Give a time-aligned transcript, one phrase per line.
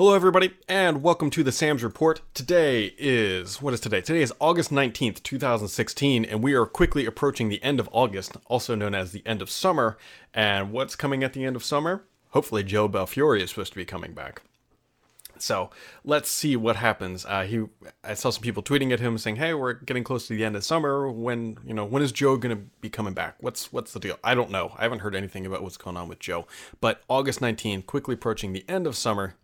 [0.00, 2.22] Hello, everybody, and welcome to the Sams Report.
[2.32, 4.00] Today is, what is today?
[4.00, 8.74] Today is August 19th, 2016, and we are quickly approaching the end of August, also
[8.74, 9.98] known as the end of summer.
[10.32, 12.06] And what's coming at the end of summer?
[12.30, 14.40] Hopefully, Joe Belfiore is supposed to be coming back.
[15.36, 15.68] So
[16.02, 17.26] let's see what happens.
[17.26, 17.66] Uh, he,
[18.02, 20.56] I saw some people tweeting at him saying, "Hey, we're getting close to the end
[20.56, 21.10] of summer.
[21.10, 23.36] When you know, when is Joe going to be coming back?
[23.40, 24.18] What's what's the deal?
[24.24, 24.72] I don't know.
[24.78, 26.46] I haven't heard anything about what's going on with Joe.
[26.80, 29.34] But August 19th, quickly approaching the end of summer,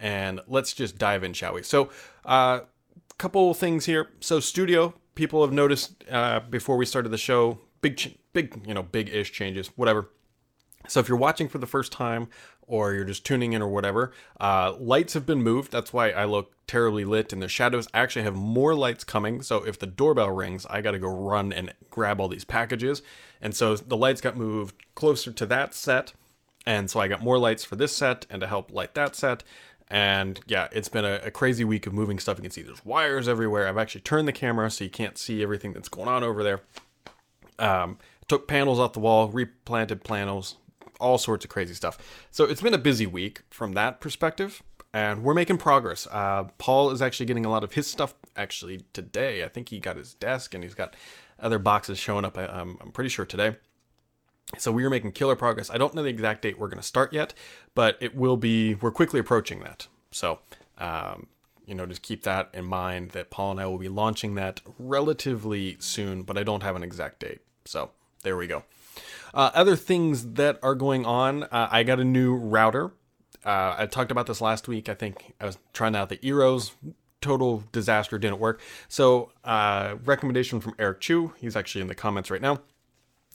[0.00, 1.62] and let's just dive in, shall we?
[1.62, 1.90] So,
[2.24, 2.60] a uh,
[3.18, 4.08] couple things here.
[4.20, 8.74] So, studio people have noticed uh, before we started the show, big, ch- big, you
[8.74, 10.10] know, big-ish changes, whatever.
[10.88, 12.28] So, if you're watching for the first time
[12.62, 15.72] or you're just tuning in or whatever, uh, lights have been moved.
[15.72, 19.42] That's why I look terribly lit, and the shadows actually have more lights coming.
[19.42, 23.02] So, if the doorbell rings, I got to go run and grab all these packages.
[23.40, 26.12] And so, the lights got moved closer to that set.
[26.66, 29.44] And so I got more lights for this set and to help light that set.
[29.88, 32.38] And yeah, it's been a, a, crazy week of moving stuff.
[32.38, 33.68] You can see there's wires everywhere.
[33.68, 36.60] I've actually turned the camera so you can't see everything that's going on over there.
[37.58, 40.56] Um, took panels off the wall, replanted panels,
[40.98, 41.98] all sorts of crazy stuff.
[42.32, 46.08] So it's been a busy week from that perspective, and we're making progress.
[46.10, 49.44] Uh, Paul is actually getting a lot of his stuff actually today.
[49.44, 50.96] I think he got his desk and he's got
[51.38, 52.36] other boxes showing up.
[52.36, 53.56] I'm pretty sure today.
[54.58, 55.70] So we are making killer progress.
[55.70, 57.34] I don't know the exact date we're going to start yet,
[57.74, 59.88] but it will be, we're quickly approaching that.
[60.12, 60.38] So,
[60.78, 61.26] um,
[61.66, 64.60] you know, just keep that in mind that Paul and I will be launching that
[64.78, 67.40] relatively soon, but I don't have an exact date.
[67.64, 67.90] So
[68.22, 68.62] there we go.
[69.34, 72.92] Uh, other things that are going on, uh, I got a new router.
[73.44, 74.88] Uh, I talked about this last week.
[74.88, 76.72] I think I was trying out the eeros.
[77.20, 78.60] Total disaster, didn't work.
[78.88, 81.32] So, uh, recommendation from Eric Chu.
[81.38, 82.60] He's actually in the comments right now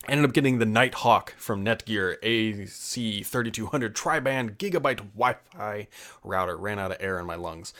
[0.08, 5.88] Ended up getting the Nighthawk from Netgear AC3200 tri-band gigabyte Wi-Fi
[6.24, 6.58] router.
[6.58, 7.74] Ran out of air in my lungs.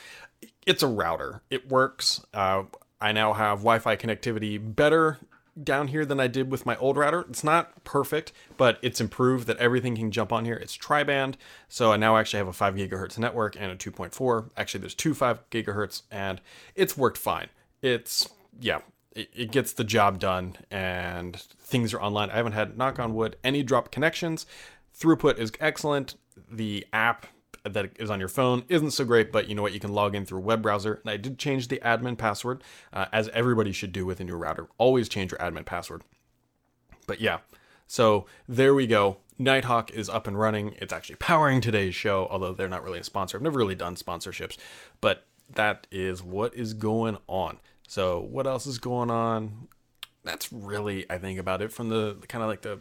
[0.66, 1.42] It's a router.
[1.50, 2.24] It works.
[2.34, 2.64] Uh,
[3.00, 5.18] I now have Wi-Fi connectivity better
[5.62, 7.26] down here than I did with my old router.
[7.28, 10.56] It's not perfect, but it's improved that everything can jump on here.
[10.56, 11.38] It's tri-band,
[11.68, 14.52] so I now actually have a 5 gigahertz network and a 2.4.
[14.56, 16.40] Actually, there's two 5 gigahertz, and
[16.76, 17.48] it's worked fine.
[17.82, 18.30] It's
[18.60, 18.82] yeah,
[19.16, 22.30] it, it gets the job done and things are online.
[22.30, 24.46] I haven't had, knock on wood, any drop connections.
[24.98, 26.16] Throughput is excellent.
[26.50, 27.28] The app
[27.64, 29.74] that is on your phone isn't so great, but you know what?
[29.74, 30.96] You can log in through a web browser.
[30.96, 34.36] And I did change the admin password, uh, as everybody should do with a new
[34.36, 34.68] router.
[34.78, 36.04] Always change your admin password.
[37.06, 37.40] But yeah,
[37.88, 39.18] so there we go.
[39.38, 40.76] Nighthawk is up and running.
[40.80, 43.38] It's actually powering today's show, although they're not really a sponsor.
[43.38, 44.58] I've never really done sponsorships,
[45.02, 47.60] but that is what is going on.
[47.88, 49.68] So what else is going on?
[50.24, 52.80] That's really, I think, about it from the kind of like the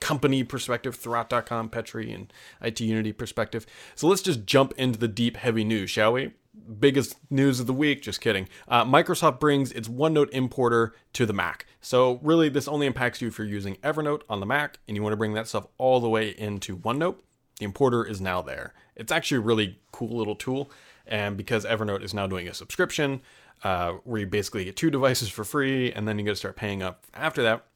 [0.00, 3.66] company perspective, Thurrott.com, Petri, and IT Unity perspective.
[3.94, 6.32] So let's just jump into the deep, heavy news, shall we?
[6.78, 8.48] Biggest news of the week, just kidding.
[8.68, 11.66] Uh, Microsoft brings its OneNote importer to the Mac.
[11.80, 15.02] So, really, this only impacts you if you're using Evernote on the Mac and you
[15.02, 17.16] want to bring that stuff all the way into OneNote.
[17.58, 18.74] The importer is now there.
[18.96, 20.70] It's actually a really cool little tool.
[21.06, 23.22] And because Evernote is now doing a subscription,
[23.64, 26.56] uh, where you basically get two devices for free and then you got to start
[26.56, 27.66] paying up after that.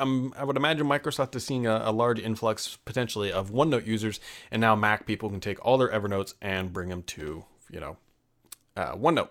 [0.00, 4.20] Um, I would imagine Microsoft is seeing a, a, large influx potentially of OneNote users,
[4.50, 7.96] and now Mac people can take all their Evernotes and bring them to you know
[8.76, 9.30] uh, OneNote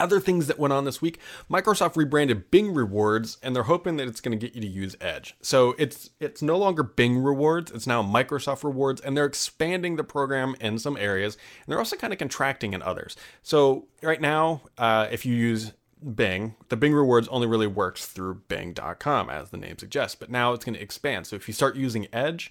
[0.00, 1.18] other things that went on this week
[1.50, 4.96] microsoft rebranded bing rewards and they're hoping that it's going to get you to use
[5.00, 9.96] edge so it's it's no longer bing rewards it's now microsoft rewards and they're expanding
[9.96, 14.20] the program in some areas and they're also kind of contracting in others so right
[14.20, 15.72] now uh, if you use
[16.02, 20.14] Bing, the Bing rewards only really works through Bing.com, as the name suggests.
[20.14, 21.26] But now it's going to expand.
[21.26, 22.50] So if you start using Edge,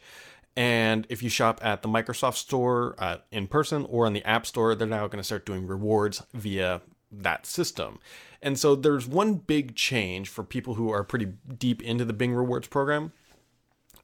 [0.56, 4.46] and if you shop at the Microsoft Store uh, in person or on the App
[4.46, 8.00] Store, they're now going to start doing rewards via that system.
[8.42, 12.34] And so there's one big change for people who are pretty deep into the Bing
[12.34, 13.12] Rewards program.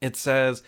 [0.00, 0.62] It says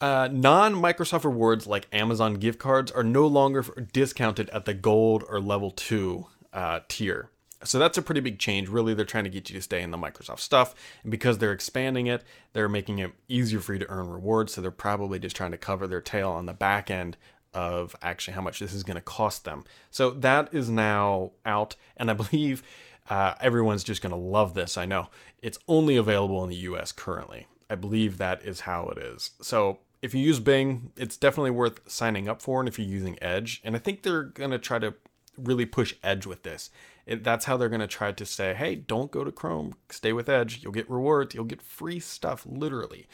[0.00, 5.24] uh, non Microsoft rewards like Amazon gift cards are no longer discounted at the gold
[5.28, 7.30] or level two uh, tier.
[7.64, 8.68] So that's a pretty big change.
[8.68, 10.74] Really, they're trying to get you to stay in the Microsoft stuff.
[11.02, 14.52] And because they're expanding it, they're making it easier for you to earn rewards.
[14.52, 17.16] So they're probably just trying to cover their tail on the back end
[17.54, 19.64] of actually how much this is going to cost them.
[19.90, 22.62] So that is now out, and I believe
[23.10, 24.76] uh, everyone's just going to love this.
[24.76, 25.08] I know
[25.42, 27.46] it's only available in the US currently.
[27.68, 29.30] I believe that is how it is.
[29.40, 33.16] So if you use Bing, it's definitely worth signing up for, and if you're using
[33.22, 34.94] Edge, and I think they're going to try to
[35.38, 36.70] really push Edge with this.
[37.06, 40.12] It, that's how they're going to try to say, hey, don't go to Chrome, stay
[40.12, 40.62] with Edge.
[40.62, 43.06] You'll get rewards, you'll get free stuff, literally.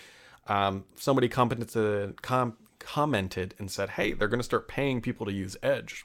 [0.46, 5.26] Um, somebody commented, to, com- commented and said, "Hey, they're going to start paying people
[5.26, 6.04] to use Edge."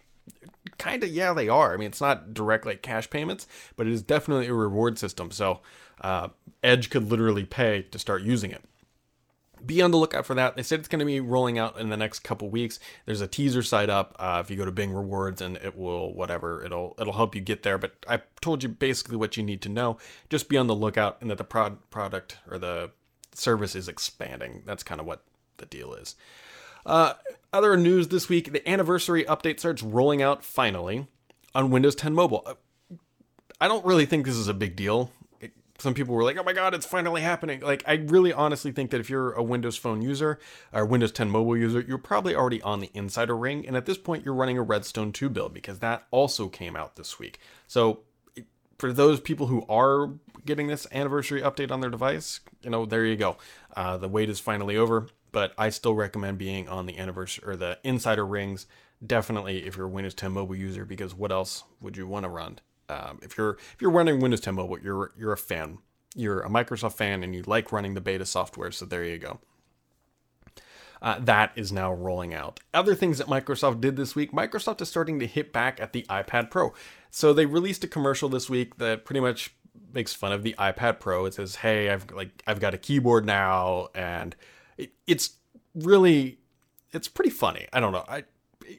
[0.78, 1.74] Kind of, yeah, they are.
[1.74, 5.32] I mean, it's not direct like cash payments, but it is definitely a reward system.
[5.32, 5.60] So
[6.02, 6.30] uh,
[6.64, 8.64] Edge could literally pay to start using it
[9.66, 10.56] be on the lookout for that.
[10.56, 12.80] They said it's going to be rolling out in the next couple weeks.
[13.06, 14.16] There's a teaser site up.
[14.20, 17.42] Uh, if you go to Bing Rewards, and it will whatever it'll it'll help you
[17.42, 17.78] get there.
[17.78, 19.98] But I told you basically what you need to know.
[20.30, 22.92] Just be on the lookout, and that the prod, product or the
[23.34, 24.64] service is expanding.
[24.66, 25.24] That's kind of what
[25.58, 26.16] the deal is.
[26.86, 27.14] Uh,
[27.52, 31.08] other news this week: the anniversary update starts rolling out finally
[31.56, 32.44] on Windows 10 Mobile.
[32.46, 32.54] Uh,
[33.62, 35.12] I don't really think this is a big deal
[35.84, 38.92] some people were like, "Oh my god, it's finally happening!" Like, I really honestly think
[38.92, 40.40] that if you're a Windows Phone user
[40.72, 43.98] or Windows 10 mobile user, you're probably already on the Insider Ring, and at this
[43.98, 47.40] point, you're running a Redstone 2 build because that also came out this week.
[47.68, 48.00] So,
[48.78, 50.12] for those people who are
[50.46, 53.38] getting this anniversary update on their device, you know, there you go.
[53.76, 57.58] Uh, the wait is finally over, but I still recommend being on the anniversary or
[57.58, 58.66] the Insider Rings.
[59.06, 62.30] Definitely, if you're a Windows 10 mobile user, because what else would you want to
[62.30, 62.60] run?
[62.88, 65.80] Um, if you're if you're running Windows 10 Mobile, you're you're a fan.
[66.16, 68.72] You're a Microsoft fan, and you like running the beta software.
[68.72, 69.40] So there you go.
[71.02, 72.62] Uh, that is now rolling out.
[72.74, 76.04] Other things that Microsoft did this week, Microsoft is starting to hit back at the
[76.04, 76.74] iPad Pro.
[77.12, 79.54] So they released a commercial this week that pretty much
[79.94, 81.26] makes fun of the iPad Pro.
[81.26, 84.36] It says, "Hey, I've like I've got a keyboard now," and
[84.78, 85.38] it, it's
[85.76, 86.40] really
[86.92, 87.68] it's pretty funny.
[87.74, 88.06] I don't know.
[88.08, 88.24] I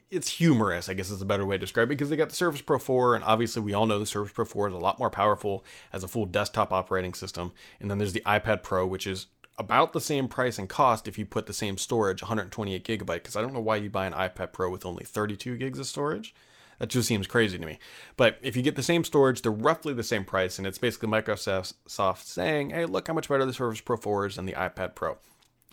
[0.09, 2.35] it's humorous, I guess is a better way to describe it, because they got the
[2.35, 4.99] Surface Pro 4, and obviously we all know the Surface Pro 4 is a lot
[4.99, 5.63] more powerful
[5.93, 7.51] as a full desktop operating system.
[7.79, 9.27] And then there's the iPad Pro, which is
[9.57, 13.35] about the same price and cost if you put the same storage, 128 gigabyte, because
[13.35, 16.33] I don't know why you buy an iPad Pro with only 32 gigs of storage.
[16.79, 17.79] That just seems crazy to me.
[18.17, 21.07] But if you get the same storage, they're roughly the same price, and it's basically
[21.07, 24.93] Microsoft saying, hey, look how much better the Surface Pro 4 is than the iPad
[24.93, 25.17] Pro.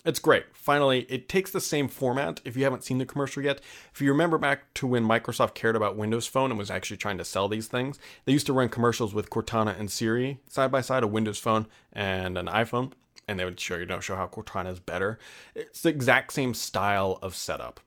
[0.04, 0.46] It's great.
[0.52, 2.40] Finally, it takes the same format.
[2.44, 3.60] If you haven't seen the commercial yet,
[3.94, 7.18] if you remember back to when Microsoft cared about Windows Phone and was actually trying
[7.18, 10.80] to sell these things, they used to run commercials with Cortana and Siri side by
[10.80, 12.92] side, a Windows Phone and an iPhone,
[13.28, 15.20] and they would show you, don't show how Cortana is better.
[15.54, 17.78] It's the exact same style of setup.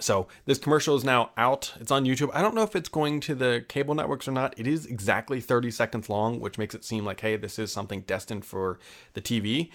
[0.00, 1.74] So this commercial is now out.
[1.78, 2.30] It's on YouTube.
[2.34, 4.58] I don't know if it's going to the cable networks or not.
[4.58, 8.00] It is exactly 30 seconds long, which makes it seem like, hey, this is something
[8.00, 8.78] destined for
[9.12, 9.70] the TV.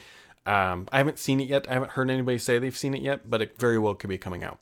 [0.49, 1.69] Um, I haven't seen it yet.
[1.69, 4.17] I haven't heard anybody say they've seen it yet, but it very well could be
[4.17, 4.59] coming out.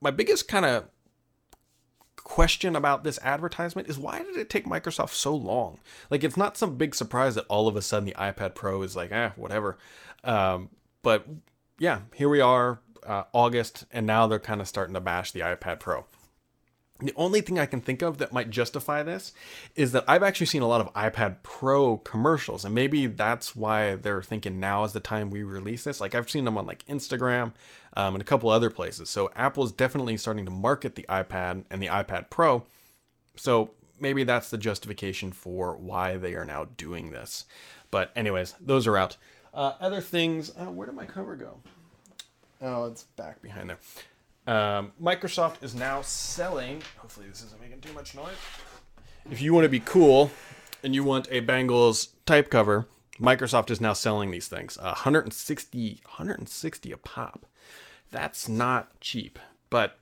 [0.00, 0.84] My biggest kind of
[2.14, 5.80] question about this advertisement is why did it take Microsoft so long?
[6.10, 8.94] Like, it's not some big surprise that all of a sudden the iPad Pro is
[8.94, 9.78] like, eh, whatever.
[10.22, 10.70] Um,
[11.02, 11.26] but
[11.76, 15.40] yeah, here we are, uh, August, and now they're kind of starting to bash the
[15.40, 16.04] iPad Pro.
[16.98, 19.32] The only thing I can think of that might justify this
[19.74, 23.96] is that I've actually seen a lot of iPad Pro commercials, and maybe that's why
[23.96, 26.00] they're thinking now is the time we release this.
[26.00, 27.52] Like I've seen them on like Instagram
[27.96, 29.10] um, and a couple other places.
[29.10, 32.64] So Apple is definitely starting to market the iPad and the iPad Pro.
[33.36, 37.44] So maybe that's the justification for why they are now doing this.
[37.90, 39.16] But anyways, those are out.
[39.52, 40.50] Uh, other things.
[40.58, 41.58] Uh, where did my cover go?
[42.60, 43.78] Oh, it's back behind there.
[44.46, 46.82] Um, Microsoft is now selling.
[46.98, 48.36] Hopefully, this isn't making too much noise.
[49.30, 50.30] If you want to be cool
[50.84, 52.86] and you want a Bengals type cover,
[53.18, 54.78] Microsoft is now selling these things.
[54.78, 57.46] Uh, 160, 160 a pop.
[58.10, 59.98] That's not cheap, but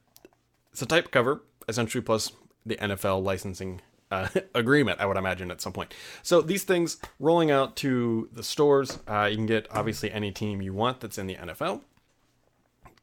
[0.73, 2.33] it's a type cover essentially plus
[2.66, 3.80] the NFL licensing
[4.11, 5.95] uh, agreement, I would imagine, at some point.
[6.23, 8.99] So these things rolling out to the stores.
[9.09, 11.80] Uh, you can get obviously any team you want that's in the NFL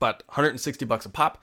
[0.01, 1.41] but 160 bucks a pop.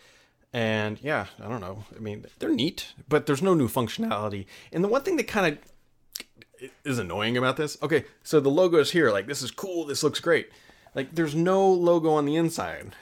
[0.52, 1.84] And yeah, I don't know.
[1.96, 4.46] I mean, they're neat, but there's no new functionality.
[4.72, 8.78] And the one thing that kind of is annoying about this, okay, so the logo
[8.78, 9.10] is here.
[9.10, 9.84] Like, this is cool.
[9.84, 10.50] This looks great.
[10.94, 12.94] Like, there's no logo on the inside.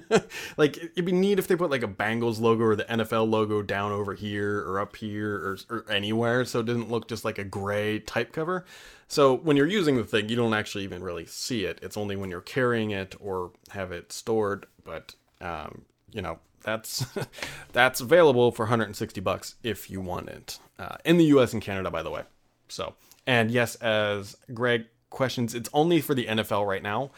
[0.56, 3.62] like it'd be neat if they put like a Bengals logo or the NFL logo
[3.62, 7.38] down over here or up here or, or anywhere so it didn't look just like
[7.38, 8.64] a gray type cover.
[9.08, 11.78] So when you're using the thing, you don't actually even really see it.
[11.82, 14.66] It's only when you're carrying it or have it stored.
[14.84, 15.82] But um,
[16.12, 17.04] you know that's
[17.72, 21.52] that's available for 160 bucks if you want it uh, in the U.S.
[21.52, 22.22] and Canada, by the way.
[22.68, 22.94] So
[23.26, 27.10] and yes, as Greg questions, it's only for the NFL right now.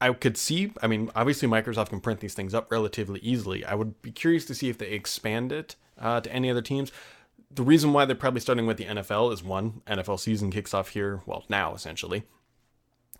[0.00, 3.64] I could see, I mean, obviously Microsoft can print these things up relatively easily.
[3.64, 6.92] I would be curious to see if they expand it uh, to any other teams.
[7.50, 10.90] The reason why they're probably starting with the NFL is one, NFL season kicks off
[10.90, 12.24] here, well, now essentially.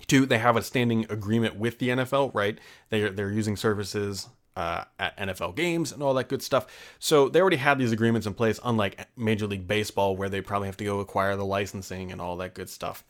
[0.06, 2.58] Two, they have a standing agreement with the NFL, right?
[2.90, 6.66] They're, they're using services uh, at NFL games and all that good stuff.
[6.98, 10.68] So they already had these agreements in place, unlike Major League Baseball, where they probably
[10.68, 13.04] have to go acquire the licensing and all that good stuff.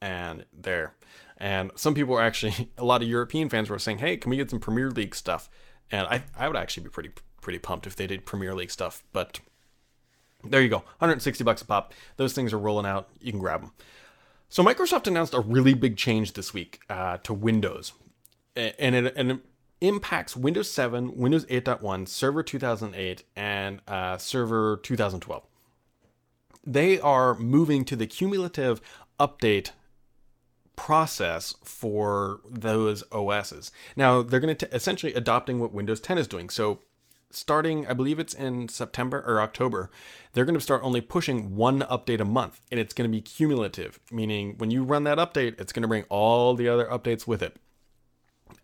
[0.00, 0.94] and there.
[1.40, 4.36] And some people are actually, a lot of European fans were saying, "Hey, can we
[4.36, 5.48] get some Premier League stuff?"
[5.90, 9.02] And I, I would actually be pretty, pretty pumped if they did Premier League stuff.
[9.12, 9.40] But
[10.44, 11.92] there you go, 160 bucks a pop.
[12.16, 13.08] Those things are rolling out.
[13.20, 13.72] You can grab them.
[14.48, 17.92] So Microsoft announced a really big change this week uh, to Windows,
[18.56, 19.38] and it, and it
[19.80, 25.46] impacts Windows 7, Windows 8.1, Server 2008, and uh, Server 2012.
[26.66, 28.80] They are moving to the cumulative
[29.18, 29.70] update
[30.80, 33.70] process for those OSs.
[33.96, 36.48] Now they're going to essentially adopting what Windows 10 is doing.
[36.48, 36.78] So
[37.30, 39.90] starting, I believe it's in September or October,
[40.32, 43.20] they're going to start only pushing one update a month, and it's going to be
[43.20, 47.26] cumulative, meaning when you run that update, it's going to bring all the other updates
[47.26, 47.56] with it.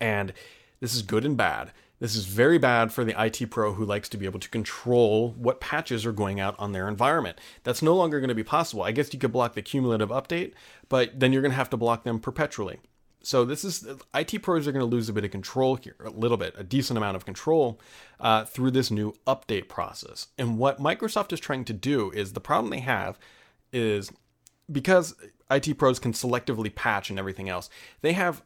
[0.00, 0.32] And
[0.80, 1.70] this is good and bad.
[1.98, 5.30] This is very bad for the IT pro who likes to be able to control
[5.38, 7.38] what patches are going out on their environment.
[7.64, 8.82] That's no longer going to be possible.
[8.82, 10.52] I guess you could block the cumulative update,
[10.88, 12.80] but then you're going to have to block them perpetually.
[13.22, 13.84] So this is
[14.14, 16.62] IT pros are going to lose a bit of control here, a little bit, a
[16.62, 17.80] decent amount of control
[18.20, 20.28] uh, through this new update process.
[20.38, 23.18] And what Microsoft is trying to do is the problem they have
[23.72, 24.12] is
[24.70, 25.16] because
[25.50, 28.42] IT pros can selectively patch and everything else, they have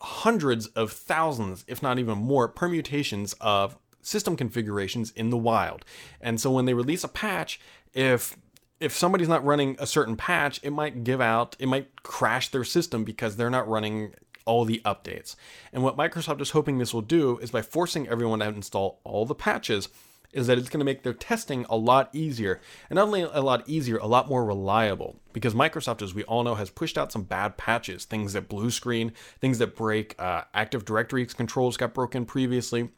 [0.00, 5.84] hundreds of thousands, if not even more, permutations of system configurations in the wild.
[6.20, 7.60] And so when they release a patch,
[7.94, 8.36] if
[8.80, 12.62] if somebody's not running a certain patch, it might give out, it might crash their
[12.62, 14.14] system because they're not running
[14.44, 15.34] all the updates.
[15.72, 19.26] And what Microsoft is hoping this will do is by forcing everyone to install all
[19.26, 19.88] the patches,
[20.32, 22.60] is that it's going to make their testing a lot easier.
[22.90, 25.20] And not only a lot easier, a lot more reliable.
[25.32, 28.70] Because Microsoft, as we all know, has pushed out some bad patches, things that blue
[28.70, 32.90] screen, things that break, uh, Active Directory controls got broken previously.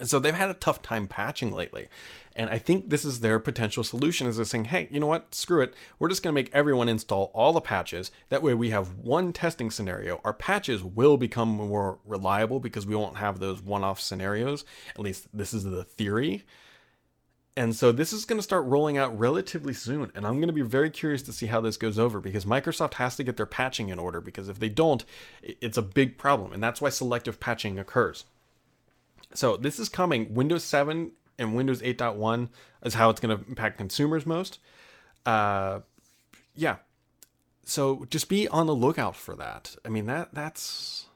[0.00, 1.88] And so they've had a tough time patching lately.
[2.34, 5.34] And I think this is their potential solution is they're saying, hey, you know what?
[5.34, 5.74] Screw it.
[5.98, 8.10] We're just going to make everyone install all the patches.
[8.30, 10.20] That way we have one testing scenario.
[10.24, 14.64] Our patches will become more reliable because we won't have those one off scenarios.
[14.94, 16.44] At least this is the theory.
[17.56, 20.10] And so this is going to start rolling out relatively soon.
[20.14, 22.94] And I'm going to be very curious to see how this goes over because Microsoft
[22.94, 25.04] has to get their patching in order because if they don't,
[25.42, 26.54] it's a big problem.
[26.54, 28.24] And that's why selective patching occurs.
[29.34, 30.34] So this is coming.
[30.34, 32.48] Windows 7 and Windows 8.1
[32.84, 34.58] is how it's going to impact consumers most.
[35.24, 35.80] Uh,
[36.54, 36.76] yeah.
[37.64, 39.76] So just be on the lookout for that.
[39.84, 41.06] I mean that that's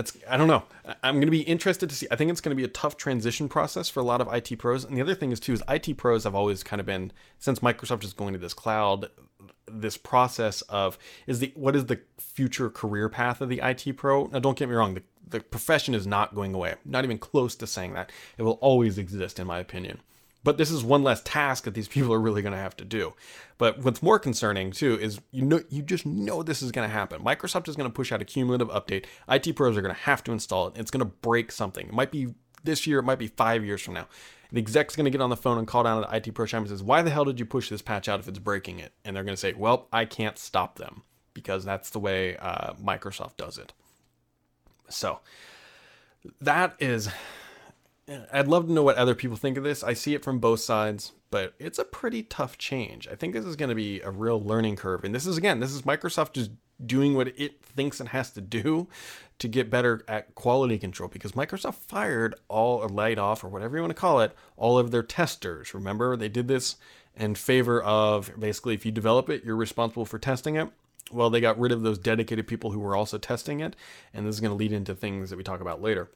[0.00, 0.62] that's I don't know.
[1.02, 2.06] I'm going to be interested to see.
[2.10, 4.58] I think it's going to be a tough transition process for a lot of IT
[4.58, 4.84] pros.
[4.84, 7.58] And the other thing is too is IT pros have always kind of been since
[7.58, 9.10] Microsoft is going to this cloud
[9.72, 14.26] this process of is the what is the future career path of the IT pro?
[14.26, 16.74] Now don't get me wrong, the the profession is not going away.
[16.84, 18.10] Not even close to saying that.
[18.36, 20.00] It will always exist, in my opinion.
[20.42, 22.84] But this is one less task that these people are really going to have to
[22.84, 23.12] do.
[23.58, 26.92] But what's more concerning too is you know you just know this is going to
[26.92, 27.22] happen.
[27.22, 29.04] Microsoft is going to push out a cumulative update.
[29.28, 30.74] IT pros are going to have to install it.
[30.76, 31.88] It's going to break something.
[31.88, 33.00] It might be this year.
[33.00, 34.06] It might be five years from now.
[34.52, 36.46] The exec's going to get on the phone and call down to the IT pro
[36.52, 38.92] and says, "Why the hell did you push this patch out if it's breaking it?"
[39.04, 41.02] And they're going to say, "Well, I can't stop them
[41.34, 43.72] because that's the way uh, Microsoft does it."
[44.88, 45.20] So
[46.40, 47.10] that is
[48.32, 49.84] I'd love to know what other people think of this.
[49.84, 53.06] I see it from both sides, but it's a pretty tough change.
[53.06, 55.04] I think this is going to be a real learning curve.
[55.04, 56.50] And this is again, this is Microsoft just
[56.84, 58.88] doing what it thinks it has to do
[59.38, 63.76] to get better at quality control because Microsoft fired all or laid off or whatever
[63.76, 65.72] you want to call it, all of their testers.
[65.74, 66.76] Remember, they did this
[67.14, 70.70] in favor of basically if you develop it, you're responsible for testing it
[71.12, 73.74] well, they got rid of those dedicated people who were also testing it,
[74.14, 76.08] and this is going to lead into things that we talk about later.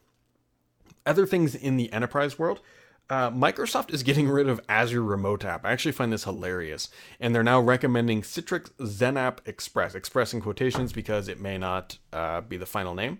[1.05, 2.61] Other things in the enterprise world,
[3.09, 5.65] uh, Microsoft is getting rid of Azure Remote App.
[5.65, 9.93] I actually find this hilarious, and they're now recommending Citrix XenApp Express.
[9.93, 13.19] Express in quotations because it may not uh, be the final name,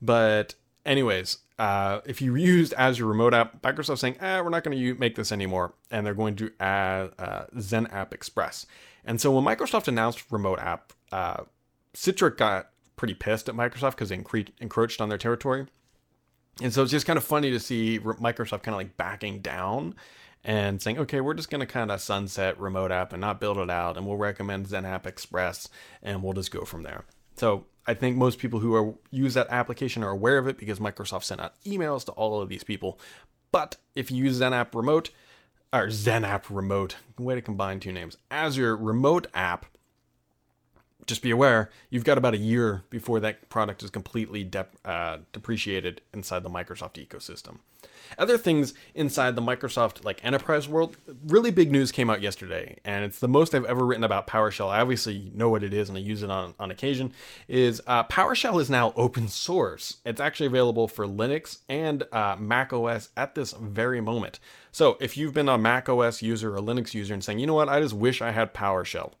[0.00, 0.54] but
[0.86, 4.94] anyways, uh, if you used Azure Remote App, Microsoft saying, eh, we're not going to
[4.94, 8.64] make this anymore, and they're going to add uh, XenApp Express.
[9.04, 11.42] And so when Microsoft announced Remote App, uh,
[11.94, 15.66] Citrix got pretty pissed at Microsoft because they encro- encroached on their territory.
[16.60, 19.94] And so it's just kind of funny to see Microsoft kind of like backing down
[20.44, 23.58] and saying, okay, we're just going to kind of sunset Remote App and not build
[23.58, 25.68] it out, and we'll recommend XenApp Express,
[26.02, 27.04] and we'll just go from there.
[27.36, 30.78] So I think most people who are, use that application are aware of it because
[30.78, 32.98] Microsoft sent out emails to all of these people.
[33.52, 35.10] But if you use XenApp Remote,
[35.72, 39.66] or XenApp Remote, way to combine two names, Azure Remote App,
[41.06, 44.48] just be aware you've got about a year before that product is completely
[44.84, 47.58] uh, depreciated inside the Microsoft ecosystem.
[48.18, 53.04] Other things inside the Microsoft like enterprise world, really big news came out yesterday, and
[53.04, 54.68] it's the most I've ever written about PowerShell.
[54.68, 57.12] I obviously know what it is and I use it on, on occasion.
[57.48, 59.98] Is uh, PowerShell is now open source.
[60.04, 64.40] It's actually available for Linux and uh, Mac OS at this very moment.
[64.72, 67.54] So if you've been a Mac OS user or Linux user and saying, you know
[67.54, 69.12] what, I just wish I had PowerShell,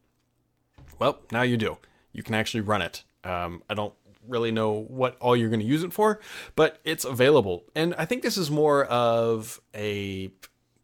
[1.00, 1.78] well, now you do.
[2.12, 3.02] You can actually run it.
[3.24, 3.94] Um, I don't
[4.28, 6.20] really know what all you're going to use it for,
[6.54, 7.64] but it's available.
[7.74, 10.30] And I think this is more of a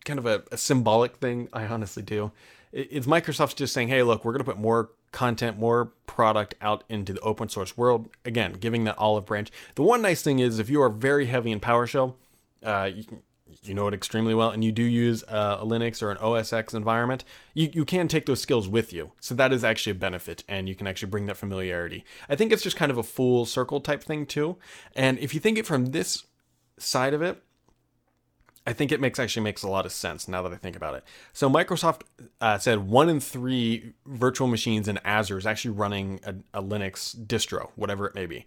[0.04, 1.49] kind of a, a symbolic thing.
[1.52, 2.32] I honestly do.
[2.73, 6.85] It's Microsoft's just saying, hey, look, we're going to put more content, more product out
[6.88, 8.08] into the open source world.
[8.25, 9.50] Again, giving that olive branch.
[9.75, 12.14] The one nice thing is if you are very heavy in PowerShell,
[12.62, 13.23] uh, you can
[13.62, 16.52] you know it extremely well and you do use uh, a Linux or an OS
[16.52, 19.12] X environment, you, you can take those skills with you.
[19.20, 22.04] So that is actually a benefit and you can actually bring that familiarity.
[22.28, 24.56] I think it's just kind of a full circle type thing too.
[24.94, 26.25] And if you think it from this
[26.78, 27.42] side of it,
[28.66, 30.94] I think it makes actually makes a lot of sense now that I think about
[30.94, 31.04] it.
[31.32, 32.02] So Microsoft
[32.40, 37.16] uh, said one in three virtual machines in Azure is actually running a, a Linux
[37.16, 38.44] distro, whatever it may be.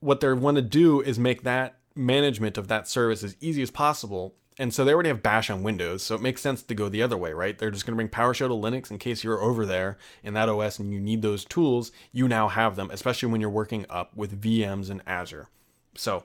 [0.00, 3.70] What they want to do is make that management of that service as easy as
[3.70, 4.34] possible.
[4.58, 7.02] And so they already have Bash on Windows, so it makes sense to go the
[7.02, 7.58] other way, right?
[7.58, 10.48] They're just going to bring PowerShell to Linux in case you're over there in that
[10.48, 11.90] OS and you need those tools.
[12.12, 15.48] You now have them, especially when you're working up with VMs in Azure.
[15.96, 16.24] So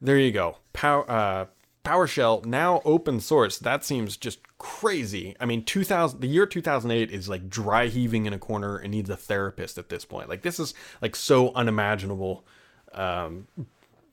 [0.00, 0.58] there you go.
[0.72, 1.46] Power, uh,
[1.84, 3.58] PowerShell now open source.
[3.58, 5.36] That seems just crazy.
[5.40, 9.10] I mean, 2000, the year 2008 is like dry heaving in a corner and needs
[9.10, 10.28] a therapist at this point.
[10.28, 12.44] Like this is like so unimaginable
[12.92, 13.46] um,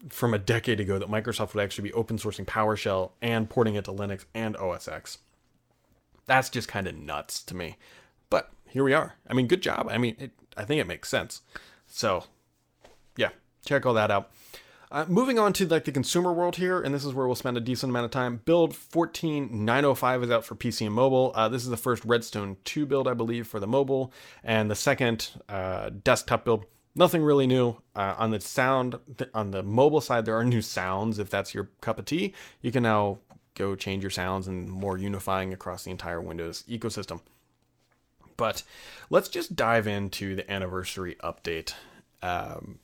[0.09, 3.85] from a decade ago that Microsoft would actually be open sourcing PowerShell and porting it
[3.85, 5.19] to Linux and OS X.
[6.25, 7.77] That's just kind of nuts to me.
[8.29, 9.15] But here we are.
[9.27, 9.87] I mean, good job.
[9.89, 11.41] I mean, it, I think it makes sense.
[11.87, 12.25] So,
[13.17, 13.29] yeah,
[13.65, 14.31] check all that out.
[14.93, 17.57] Uh, moving on to like the consumer world here, and this is where we'll spend
[17.57, 18.41] a decent amount of time.
[18.45, 21.31] Build 14905 is out for PC and mobile.
[21.33, 24.75] Uh, this is the first Redstone 2 build, I believe, for the mobile, and the
[24.75, 27.77] second uh, desktop build nothing really new.
[27.95, 28.97] Uh, on the sound
[29.33, 31.19] on the mobile side there are new sounds.
[31.19, 33.19] If that's your cup of tea you can now
[33.55, 37.21] go change your sounds and more unifying across the entire windows ecosystem.
[38.35, 38.63] But
[39.09, 41.73] let's just dive into the anniversary update.
[42.21, 42.79] Um,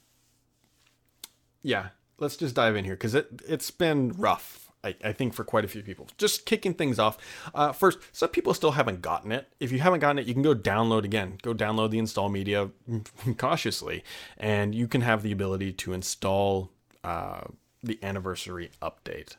[1.63, 5.43] yeah let's just dive in here because it, it's been rough I, I, think for
[5.43, 6.07] quite a few people.
[6.17, 7.17] Just kicking things off.
[7.53, 9.51] Uh, first, some people still haven't gotten it.
[9.59, 11.37] If you haven't gotten it, you can go download again.
[11.41, 12.69] Go download the install media
[13.37, 14.03] cautiously,
[14.37, 16.71] and you can have the ability to install
[17.03, 17.41] uh,
[17.83, 19.35] the anniversary update.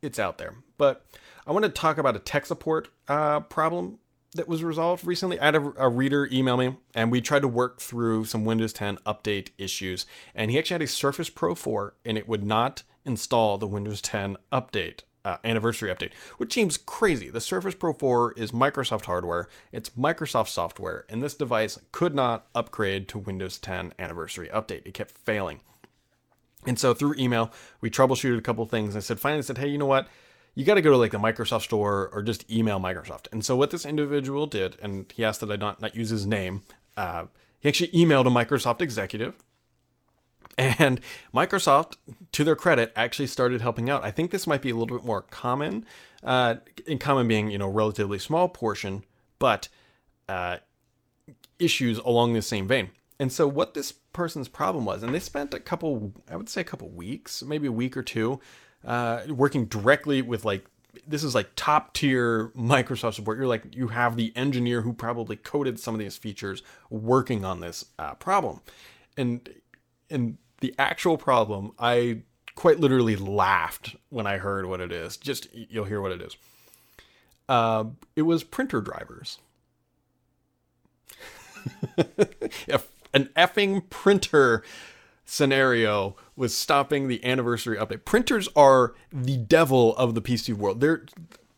[0.00, 0.54] It's out there.
[0.78, 1.04] But
[1.46, 3.98] I want to talk about a tech support uh, problem
[4.34, 5.38] that was resolved recently.
[5.38, 8.72] I had a, a, reader email me, and we tried to work through some Windows
[8.72, 10.06] 10 update issues.
[10.34, 14.00] And he actually had a Surface Pro 4, and it would not install the Windows
[14.00, 15.00] 10 update.
[15.26, 17.30] Uh, anniversary update, which seems crazy.
[17.30, 22.46] The Surface Pro 4 is Microsoft hardware, it's Microsoft software, and this device could not
[22.54, 24.82] upgrade to Windows 10 anniversary update.
[24.84, 25.60] It kept failing.
[26.66, 28.96] And so through email, we troubleshooted a couple things.
[28.96, 30.08] I said, finally, I said, hey, you know what?
[30.54, 33.26] you got to go to like the Microsoft store or just email Microsoft.
[33.32, 36.26] And so what this individual did, and he asked that I not, not use his
[36.26, 36.62] name,
[36.96, 37.26] uh,
[37.60, 39.34] he actually emailed a Microsoft executive.
[40.56, 41.00] And
[41.34, 41.96] Microsoft,
[42.32, 44.04] to their credit, actually started helping out.
[44.04, 45.84] I think this might be a little bit more common,
[46.22, 49.04] uh, in common being, you know, relatively small portion,
[49.38, 49.68] but
[50.28, 50.58] uh,
[51.58, 52.90] issues along the same vein.
[53.18, 56.60] And so what this person's problem was, and they spent a couple, I would say
[56.60, 58.40] a couple weeks, maybe a week or two,
[58.84, 60.66] uh, working directly with like
[61.06, 63.38] this is like top tier Microsoft support.
[63.38, 67.60] You're like you have the engineer who probably coded some of these features working on
[67.60, 68.60] this uh, problem,
[69.16, 69.48] and
[70.10, 72.22] and the actual problem, I
[72.54, 75.18] quite literally laughed when I heard what it is.
[75.18, 76.38] Just you'll hear what it is.
[77.46, 77.84] Uh,
[78.16, 79.40] it was printer drivers.
[83.12, 84.62] An effing printer
[85.26, 88.06] scenario was stopping the anniversary update.
[88.06, 90.80] Printers are the devil of the PC world.
[90.80, 91.04] They're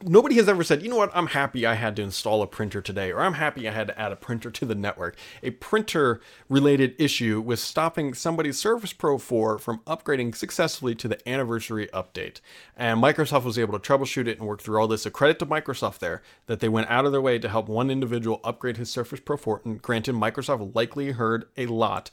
[0.09, 2.81] nobody has ever said, you know what, I'm happy I had to install a printer
[2.81, 5.17] today, or I'm happy I had to add a printer to the network.
[5.43, 11.29] A printer related issue was stopping somebody's Surface Pro 4 from upgrading successfully to the
[11.29, 12.41] anniversary update.
[12.77, 15.07] And Microsoft was able to troubleshoot it and work through all this.
[15.07, 17.91] A credit to Microsoft there that they went out of their way to help one
[17.91, 19.63] individual upgrade his Surface Pro 4.
[19.65, 22.11] And granted, Microsoft likely heard a lot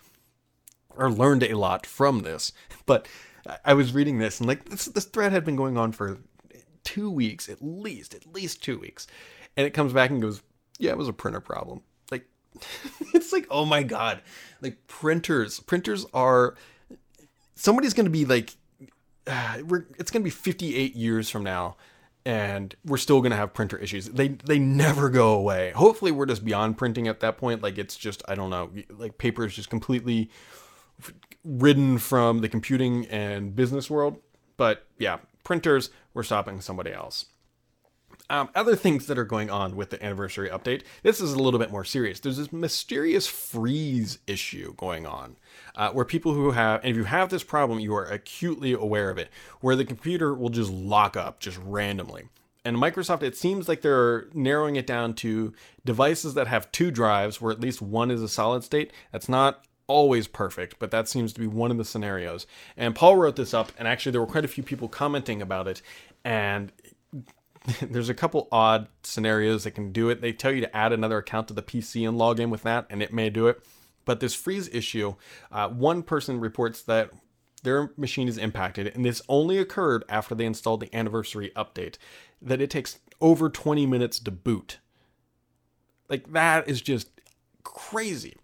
[0.95, 2.51] or learned a lot from this.
[2.85, 3.07] But
[3.65, 6.19] I was reading this and like this this thread had been going on for
[6.83, 9.07] two weeks at least, at least two weeks,
[9.55, 10.41] and it comes back and goes,
[10.79, 11.81] yeah, it was a printer problem.
[12.11, 12.25] Like
[13.13, 14.21] it's like, oh my god,
[14.61, 15.59] like printers.
[15.59, 16.55] Printers are.
[17.55, 18.55] Somebody's going to be like,
[19.27, 19.85] uh, we're.
[19.97, 21.77] It's going to be 58 years from now,
[22.25, 24.09] and we're still going to have printer issues.
[24.09, 25.71] They they never go away.
[25.71, 27.61] Hopefully, we're just beyond printing at that point.
[27.61, 28.71] Like it's just I don't know.
[28.89, 30.29] Like paper is just completely
[31.43, 34.17] ridden from the computing and business world.
[34.57, 37.25] But yeah, printers, we're stopping somebody else.
[38.29, 40.83] Um, other things that are going on with the anniversary update.
[41.01, 42.19] This is a little bit more serious.
[42.19, 45.35] There's this mysterious freeze issue going on,
[45.75, 49.09] uh, where people who have, and if you have this problem, you are acutely aware
[49.09, 49.29] of it,
[49.59, 52.29] where the computer will just lock up just randomly.
[52.65, 55.53] And Microsoft, it seems like they're narrowing it down to
[55.83, 58.93] devices that have two drives, where at least one is a solid state.
[59.11, 62.47] That's not always perfect, but that seems to be one of the scenarios.
[62.77, 65.67] And Paul wrote this up, and actually, there were quite a few people commenting about
[65.67, 65.81] it.
[66.23, 66.71] And
[67.81, 70.21] there's a couple odd scenarios that can do it.
[70.21, 72.85] They tell you to add another account to the PC and log in with that,
[72.89, 73.63] and it may do it.
[74.05, 75.15] But this freeze issue,
[75.51, 77.11] uh, one person reports that
[77.63, 81.97] their machine is impacted, and this only occurred after they installed the anniversary update,
[82.41, 84.79] that it takes over 20 minutes to boot.
[86.09, 87.09] Like, that is just
[87.63, 88.35] crazy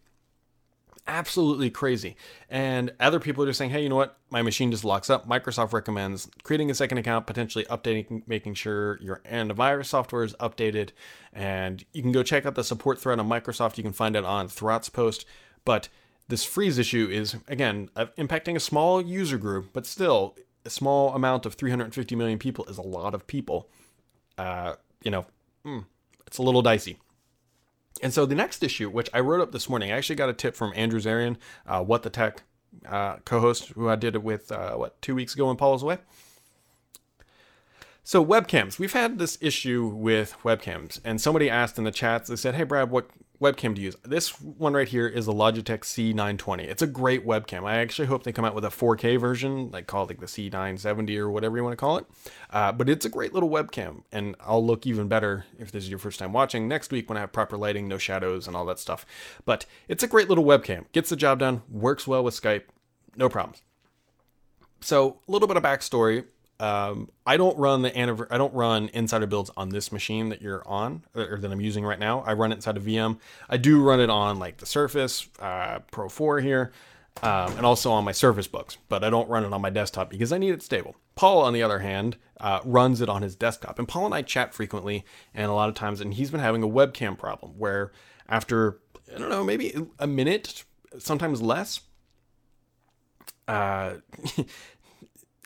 [1.09, 2.15] absolutely crazy.
[2.49, 4.17] And other people are just saying, hey, you know what?
[4.29, 5.27] My machine just locks up.
[5.27, 10.91] Microsoft recommends creating a second account, potentially updating, making sure your antivirus software is updated.
[11.33, 13.77] And you can go check out the support thread on Microsoft.
[13.77, 15.25] You can find it on Thurrott's post.
[15.65, 15.89] But
[16.27, 21.15] this freeze issue is, again, uh, impacting a small user group, but still, a small
[21.15, 23.67] amount of 350 million people is a lot of people.
[24.37, 25.25] Uh, you know,
[25.65, 25.85] mm,
[26.27, 26.99] it's a little dicey.
[28.01, 30.33] And so the next issue, which I wrote up this morning, I actually got a
[30.33, 32.43] tip from Andrew Zarian, uh, What the Tech
[32.88, 35.83] uh, co-host, who I did it with uh, what two weeks ago when Paul was
[35.83, 35.97] away.
[38.03, 42.29] So webcams, we've had this issue with webcams, and somebody asked in the chats.
[42.29, 43.09] They said, "Hey Brad, what
[43.41, 43.95] webcam to use.
[44.04, 46.63] This one right here is the Logitech C920.
[46.63, 47.63] It's a great webcam.
[47.63, 51.17] I actually hope they come out with a 4K version, like called like the C970
[51.17, 52.06] or whatever you want to call it.
[52.49, 55.89] Uh, but it's a great little webcam, and I'll look even better if this is
[55.89, 58.65] your first time watching next week when I have proper lighting, no shadows, and all
[58.65, 59.06] that stuff.
[59.45, 60.86] But it's a great little webcam.
[60.91, 61.62] Gets the job done.
[61.69, 62.63] Works well with Skype.
[63.15, 63.62] No problems.
[64.82, 66.25] So a little bit of backstory
[66.59, 70.67] um, I don't run the I don't run insider builds on this machine that you're
[70.67, 72.21] on or that I'm using right now.
[72.21, 73.19] I run it inside of VM.
[73.49, 76.71] I do run it on like the Surface uh, Pro 4 here,
[77.23, 80.09] um, and also on my Surface Books, but I don't run it on my desktop
[80.09, 80.95] because I need it stable.
[81.15, 84.21] Paul, on the other hand, uh, runs it on his desktop, and Paul and I
[84.21, 87.91] chat frequently, and a lot of times, and he's been having a webcam problem where
[88.27, 88.79] after
[89.13, 90.65] I don't know maybe a minute,
[90.97, 91.81] sometimes less.
[93.47, 93.95] Uh,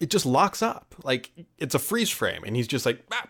[0.01, 0.95] it just locks up.
[1.03, 3.27] Like it's a freeze frame, and he's just like, ah,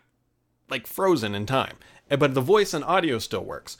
[0.69, 1.77] like frozen in time.
[2.09, 3.77] But the voice and audio still works.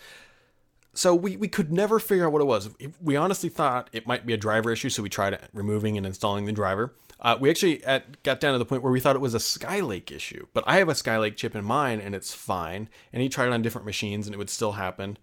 [0.96, 2.69] So we, we could never figure out what it was.
[3.02, 6.46] We honestly thought it might be a driver issue, so we tried removing and installing
[6.46, 6.93] the driver.
[7.19, 9.39] Uh, we actually at, got down to the point where we thought it was a
[9.39, 12.89] Skylake issue, but I have a Skylake chip in mine and it's fine.
[13.12, 15.17] And he tried it on different machines and it would still happen.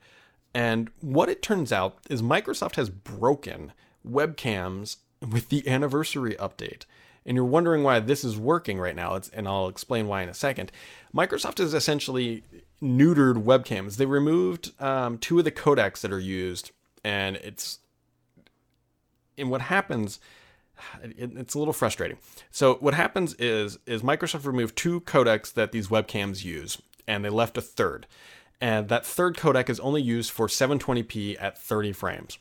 [0.54, 3.72] And what it turns out is Microsoft has broken
[4.06, 4.96] webcams
[5.30, 6.84] with the anniversary update
[7.26, 10.28] and you're wondering why this is working right now, it's, and I'll explain why in
[10.28, 10.72] a second.
[11.14, 12.42] Microsoft has essentially
[12.82, 13.96] neutered webcams.
[13.96, 16.70] They removed um, two of the codecs that are used,
[17.04, 17.80] and it's
[19.36, 20.20] and what happens.
[21.02, 22.16] It, it's a little frustrating.
[22.50, 27.28] So what happens is is Microsoft removed two codecs that these webcams use, and they
[27.28, 28.06] left a third,
[28.60, 32.38] and that third codec is only used for 720p at 30 frames.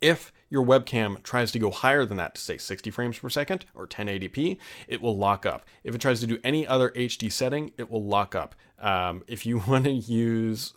[0.00, 3.64] If your webcam tries to go higher than that to say 60 frames per second
[3.74, 5.64] or 1080p, it will lock up.
[5.84, 8.54] If it tries to do any other HD setting, it will lock up.
[8.78, 10.72] Um, if you want to use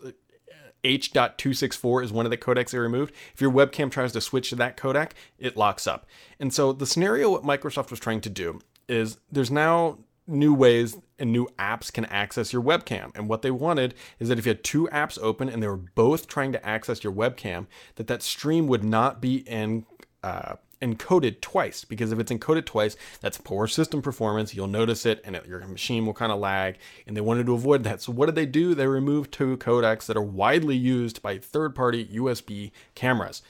[0.82, 3.14] H.264 is one of the codecs they removed.
[3.34, 6.06] If your webcam tries to switch to that codec, it locks up.
[6.38, 10.96] And so the scenario what Microsoft was trying to do is there's now new ways
[11.18, 13.10] and new apps can access your webcam.
[13.14, 15.76] And what they wanted is that if you had two apps open and they were
[15.76, 19.84] both trying to access your webcam, that that stream would not be in
[20.22, 21.84] uh, encoded twice.
[21.84, 24.54] Because if it's encoded twice that's poor system performance.
[24.54, 26.78] You'll notice it and it, your machine will kind of lag.
[27.06, 28.00] And they wanted to avoid that.
[28.00, 28.74] So what did they do?
[28.74, 33.42] They removed two codecs that are widely used by third-party usb cameras.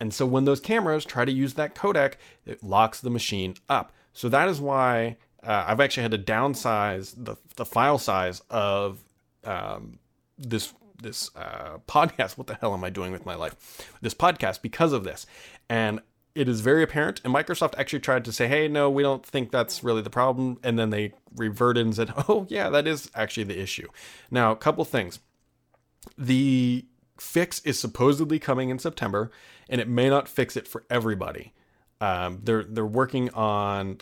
[0.00, 3.92] And so when those cameras try to use that codec it locks the machine up.
[4.12, 9.02] So that is why uh, I've actually had to downsize the, the file size of
[9.44, 9.98] um,
[10.38, 12.38] this this uh, podcast.
[12.38, 13.86] What the hell am I doing with my life?
[14.00, 15.26] This podcast because of this,
[15.68, 16.00] and
[16.34, 17.20] it is very apparent.
[17.24, 20.58] And Microsoft actually tried to say, "Hey, no, we don't think that's really the problem,"
[20.62, 23.88] and then they reverted and said, "Oh, yeah, that is actually the issue."
[24.30, 25.18] Now, a couple things.
[26.18, 26.84] The
[27.18, 29.30] fix is supposedly coming in September,
[29.68, 31.52] and it may not fix it for everybody.
[32.00, 33.98] Um, they're they're working on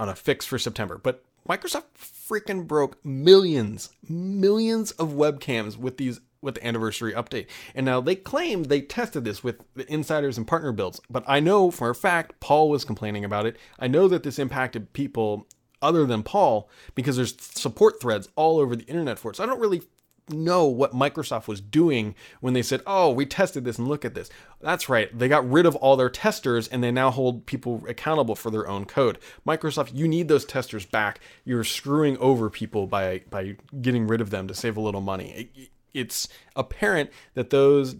[0.00, 6.20] on a fix for September, but Microsoft freaking broke millions, millions of webcams with these
[6.42, 7.46] with the anniversary update.
[7.74, 11.38] And now they claim they tested this with the insiders and partner builds, but I
[11.38, 13.58] know for a fact Paul was complaining about it.
[13.78, 15.46] I know that this impacted people
[15.82, 19.36] other than Paul because there's support threads all over the internet for it.
[19.36, 19.82] So I don't really
[20.28, 24.14] know what Microsoft was doing when they said, "Oh, we tested this and look at
[24.14, 24.30] this."
[24.60, 25.16] That's right.
[25.16, 28.68] They got rid of all their testers and they now hold people accountable for their
[28.68, 29.18] own code.
[29.46, 31.20] Microsoft, you need those testers back.
[31.44, 35.50] You're screwing over people by by getting rid of them to save a little money.
[35.54, 37.96] It, it's apparent that those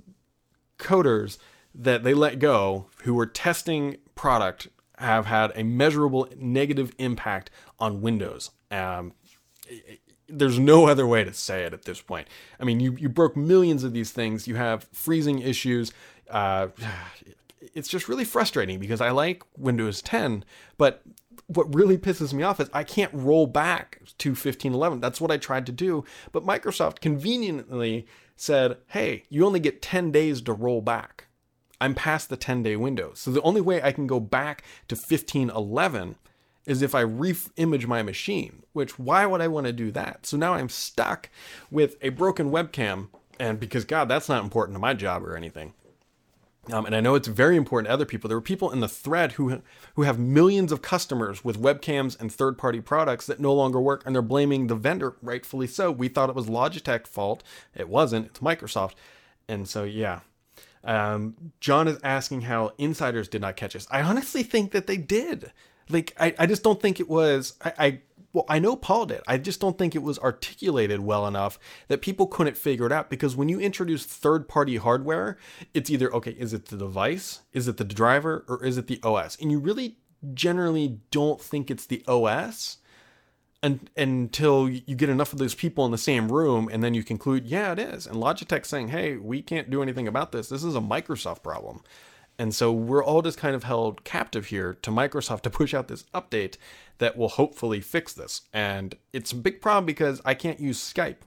[0.79, 1.39] coders
[1.75, 8.01] that they let go who were testing product have had a measurable negative impact on
[8.01, 8.51] Windows.
[8.71, 9.15] Um,
[10.31, 12.29] there's no other way to say it at this point.
[12.59, 14.47] I mean, you, you broke millions of these things.
[14.47, 15.93] You have freezing issues.
[16.29, 16.69] Uh,
[17.75, 20.45] it's just really frustrating because I like Windows 10,
[20.79, 21.03] but
[21.47, 25.01] what really pisses me off is I can't roll back to 1511.
[25.01, 30.12] That's what I tried to do, but Microsoft conveniently said, "Hey, you only get 10
[30.12, 31.27] days to roll back."
[31.81, 33.12] I'm past the 10-day window.
[33.14, 36.16] So the only way I can go back to 1511
[36.66, 40.27] is if I re-image my machine, which why would I want to do that?
[40.27, 41.31] So now I'm stuck
[41.70, 43.09] with a broken webcam
[43.40, 45.73] and because God, that's not important to my job or anything.
[46.70, 48.29] Um, and I know it's very important to other people.
[48.29, 49.62] There were people in the thread who
[49.94, 54.14] who have millions of customers with webcams and third-party products that no longer work, and
[54.14, 55.90] they're blaming the vendor, rightfully so.
[55.90, 57.42] We thought it was Logitech fault.
[57.75, 58.27] It wasn't.
[58.27, 58.92] It's Microsoft.
[59.49, 60.20] And so yeah,
[60.85, 63.88] um, John is asking how insiders did not catch us.
[63.90, 65.53] I honestly think that they did.
[65.90, 67.55] Like I, I just don't think it was.
[67.62, 68.00] I, I
[68.33, 69.22] well, I know Paul did.
[69.26, 73.11] I just don't think it was articulated well enough that people couldn't figure it out
[73.11, 75.37] because when you introduce third party hardware,
[75.74, 79.00] it's either, okay, is it the device, is it the driver, or is it the
[79.03, 79.37] OS?
[79.40, 79.96] And you really
[80.35, 82.79] generally don't think it's the OS
[83.62, 87.03] and, until you get enough of those people in the same room and then you
[87.03, 88.07] conclude, yeah, it is.
[88.07, 90.48] And Logitech saying, hey, we can't do anything about this.
[90.48, 91.83] This is a Microsoft problem.
[92.40, 95.88] And so we're all just kind of held captive here to Microsoft to push out
[95.88, 96.57] this update
[96.96, 98.42] that will hopefully fix this.
[98.55, 101.18] And it's a big problem because I can't use Skype.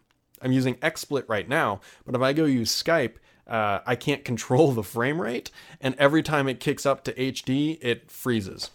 [0.41, 4.71] I'm using XSplit right now, but if I go use Skype, uh, I can't control
[4.71, 8.71] the frame rate, and every time it kicks up to HD, it freezes.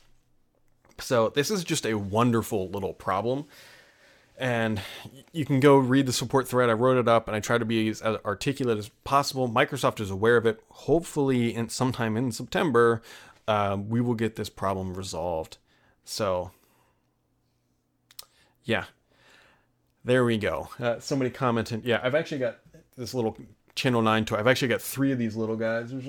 [1.01, 3.47] So this is just a wonderful little problem.
[4.39, 4.81] And
[5.33, 6.71] you can go read the support thread.
[6.71, 9.49] I wrote it up and I try to be as articulate as possible.
[9.49, 10.61] Microsoft is aware of it.
[10.69, 13.03] Hopefully, in sometime in September,
[13.49, 15.59] uh, we will get this problem resolved.
[16.05, 16.53] So,
[18.63, 18.85] yeah,
[20.05, 20.69] there we go.
[20.79, 21.85] Uh, somebody commented.
[21.85, 22.59] Yeah, I've actually got
[22.97, 23.37] this little
[23.75, 24.37] Channel 9 toy.
[24.37, 25.91] I've actually got three of these little guys.
[25.91, 26.05] There's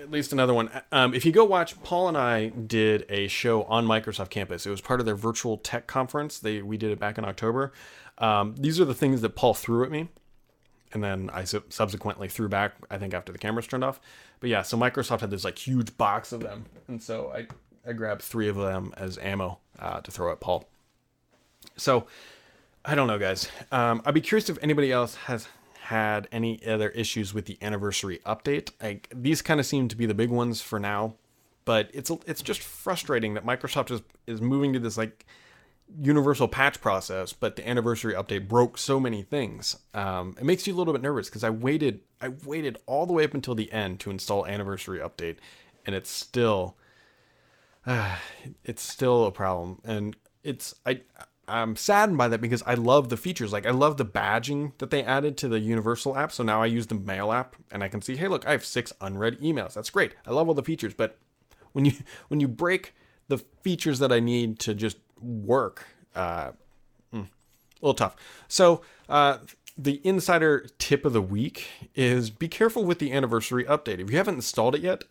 [0.00, 0.70] at least another one.
[0.90, 4.66] Um, if you go watch, Paul and I did a show on Microsoft campus.
[4.66, 6.38] It was part of their virtual tech conference.
[6.38, 7.72] They we did it back in October.
[8.18, 10.08] Um, these are the things that Paul threw at me,
[10.92, 12.72] and then I subsequently threw back.
[12.90, 14.00] I think after the cameras turned off.
[14.40, 17.46] But yeah, so Microsoft had this like huge box of them, and so I
[17.88, 20.66] I grabbed three of them as ammo uh, to throw at Paul.
[21.76, 22.06] So
[22.84, 23.48] I don't know, guys.
[23.70, 25.46] Um, I'd be curious if anybody else has
[25.90, 28.70] had any other issues with the anniversary update.
[28.80, 31.16] Like these kind of seem to be the big ones for now,
[31.64, 35.26] but it's it's just frustrating that Microsoft is is moving to this like
[36.00, 39.76] universal patch process, but the anniversary update broke so many things.
[39.92, 43.12] Um, it makes you a little bit nervous because I waited I waited all the
[43.12, 45.38] way up until the end to install anniversary update,
[45.84, 46.76] and it's still
[47.84, 48.14] uh,
[48.64, 51.00] it's still a problem, and it's I
[51.50, 53.52] I'm saddened by that because I love the features.
[53.52, 56.30] Like I love the badging that they added to the Universal app.
[56.30, 58.64] So now I use the Mail app and I can see, hey, look, I have
[58.64, 59.74] six unread emails.
[59.74, 60.14] That's great.
[60.26, 61.18] I love all the features, but
[61.72, 61.92] when you
[62.28, 62.94] when you break
[63.28, 66.52] the features that I need to just work, uh,
[67.12, 67.26] mm, a
[67.80, 68.16] little tough.
[68.48, 69.38] So uh,
[69.76, 73.98] the insider tip of the week is be careful with the anniversary update.
[73.98, 75.04] If you haven't installed it yet,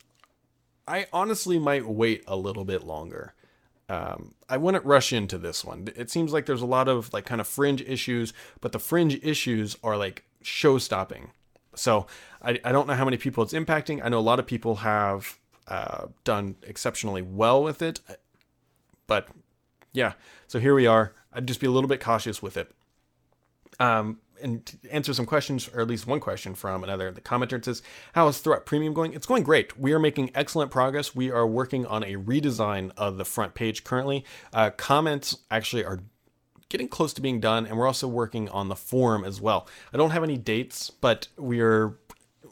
[0.87, 3.33] I honestly might wait a little bit longer
[3.89, 5.89] um, I wouldn't rush into this one.
[5.95, 9.19] It seems like there's a lot of like kind of fringe issues, but the fringe
[9.23, 11.31] issues are like show stopping.
[11.73, 12.05] So
[12.41, 13.99] I, I don't know how many people it's impacting.
[14.03, 17.99] I know a lot of people have uh, done exceptionally well with it,
[19.07, 19.27] but
[19.91, 20.13] yeah.
[20.47, 21.13] So here we are.
[21.33, 22.71] I'd just be a little bit cautious with it.
[23.79, 27.11] Um, and answer some questions, or at least one question from another.
[27.11, 27.81] The commenter says,
[28.13, 29.13] How is Thurrott Premium going?
[29.13, 29.77] It's going great.
[29.79, 31.15] We are making excellent progress.
[31.15, 34.25] We are working on a redesign of the front page currently.
[34.53, 35.99] Uh, comments actually are
[36.69, 39.67] getting close to being done, and we're also working on the forum as well.
[39.93, 41.97] I don't have any dates, but we're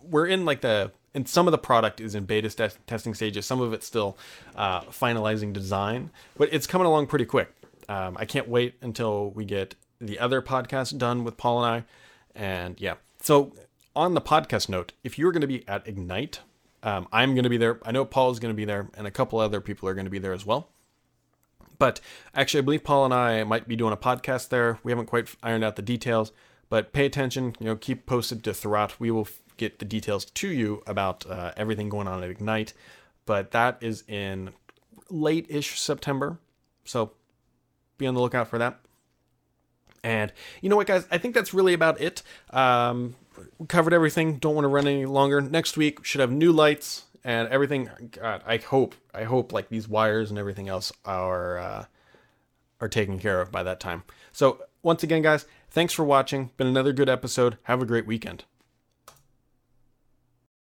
[0.04, 3.46] we're in like the and some of the product is in beta st- testing stages.
[3.46, 4.18] Some of it's still
[4.56, 7.54] uh, finalizing design, but it's coming along pretty quick.
[7.90, 12.40] Um, I can't wait until we get the other podcast done with Paul and I.
[12.40, 13.54] And yeah, so
[13.96, 16.42] on the podcast note, if you're going to be at Ignite,
[16.84, 17.80] um, I'm going to be there.
[17.84, 20.06] I know Paul is going to be there, and a couple other people are going
[20.06, 20.70] to be there as well.
[21.80, 22.00] But
[22.34, 24.80] actually, I believe Paul and I might be doing a podcast there.
[24.84, 26.32] We haven't quite ironed out the details,
[26.70, 27.56] but pay attention.
[27.60, 29.00] You know, keep posted to Thurrott.
[29.00, 32.74] We will get the details to you about uh, everything going on at Ignite.
[33.26, 34.52] But that is in
[35.10, 36.40] late-ish September,
[36.86, 37.12] so
[37.98, 38.80] be on the lookout for that.
[40.04, 40.32] And
[40.62, 41.08] you know what, guys?
[41.12, 42.24] I think that's really about it.
[42.52, 43.16] Um,
[43.68, 44.38] covered everything.
[44.38, 45.42] Don't want to run any longer.
[45.42, 47.90] Next week should have new lights and everything.
[48.12, 51.86] God, I hope, I hope like these wires and everything else are uh,
[52.80, 54.04] are taken care of by that time.
[54.32, 56.52] So once again, guys, thanks for watching.
[56.58, 57.58] Been another good episode.
[57.64, 58.46] Have a great weekend.